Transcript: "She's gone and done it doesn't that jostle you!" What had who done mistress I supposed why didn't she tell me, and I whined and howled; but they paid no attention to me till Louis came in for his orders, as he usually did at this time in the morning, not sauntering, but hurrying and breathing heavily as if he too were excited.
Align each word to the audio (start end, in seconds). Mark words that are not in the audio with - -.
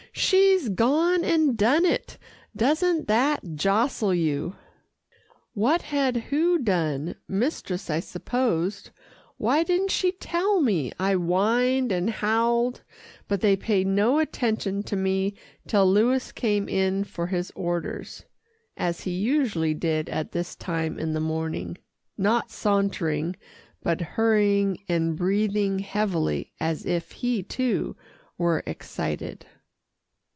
"She's 0.13 0.67
gone 0.67 1.23
and 1.23 1.57
done 1.57 1.85
it 1.85 2.17
doesn't 2.53 3.07
that 3.07 3.55
jostle 3.55 4.13
you!" 4.13 4.57
What 5.53 5.83
had 5.83 6.17
who 6.25 6.57
done 6.59 7.15
mistress 7.29 7.89
I 7.89 8.01
supposed 8.01 8.89
why 9.37 9.63
didn't 9.63 9.89
she 9.91 10.11
tell 10.11 10.59
me, 10.59 10.87
and 10.91 10.95
I 10.99 11.13
whined 11.13 11.93
and 11.93 12.09
howled; 12.09 12.81
but 13.29 13.39
they 13.39 13.55
paid 13.55 13.87
no 13.87 14.19
attention 14.19 14.83
to 14.83 14.97
me 14.97 15.33
till 15.65 15.89
Louis 15.89 16.33
came 16.33 16.67
in 16.67 17.05
for 17.05 17.27
his 17.27 17.49
orders, 17.55 18.25
as 18.75 19.01
he 19.03 19.11
usually 19.11 19.73
did 19.73 20.09
at 20.09 20.33
this 20.33 20.57
time 20.57 20.99
in 20.99 21.13
the 21.13 21.21
morning, 21.21 21.77
not 22.17 22.51
sauntering, 22.51 23.37
but 23.81 24.01
hurrying 24.01 24.77
and 24.89 25.15
breathing 25.15 25.79
heavily 25.79 26.51
as 26.59 26.85
if 26.85 27.11
he 27.13 27.41
too 27.41 27.95
were 28.37 28.61
excited. 28.65 29.45